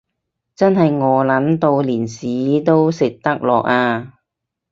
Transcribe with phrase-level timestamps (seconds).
[0.55, 4.13] 真係餓 𨶙 到連屎都食得落呀